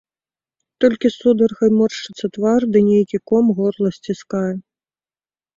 Толькі 0.85 1.11
сударгай 1.17 1.69
моршчыцца 1.77 2.25
твар 2.37 2.61
ды 2.77 2.83
нейкі 2.89 3.17
ком 3.33 3.45
горла 3.61 3.89
сціскае. 3.99 4.51